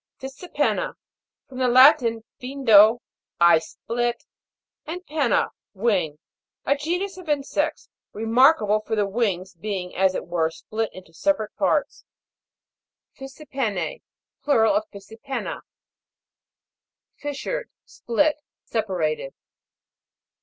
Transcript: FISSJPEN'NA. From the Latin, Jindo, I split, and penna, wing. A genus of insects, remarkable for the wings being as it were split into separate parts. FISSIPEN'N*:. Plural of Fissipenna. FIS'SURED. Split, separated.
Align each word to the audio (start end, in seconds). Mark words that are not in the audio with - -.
FISSJPEN'NA. 0.17 0.93
From 1.47 1.59
the 1.59 1.67
Latin, 1.67 2.23
Jindo, 2.41 3.01
I 3.39 3.59
split, 3.59 4.23
and 4.87 5.05
penna, 5.05 5.49
wing. 5.75 6.17
A 6.65 6.75
genus 6.75 7.17
of 7.19 7.29
insects, 7.29 7.87
remarkable 8.11 8.79
for 8.79 8.95
the 8.95 9.05
wings 9.05 9.53
being 9.53 9.95
as 9.95 10.15
it 10.15 10.25
were 10.25 10.49
split 10.49 10.89
into 10.91 11.13
separate 11.13 11.55
parts. 11.55 12.03
FISSIPEN'N*:. 13.13 13.99
Plural 14.43 14.73
of 14.73 14.87
Fissipenna. 14.89 15.61
FIS'SURED. 17.21 17.69
Split, 17.85 18.37
separated. 18.65 19.35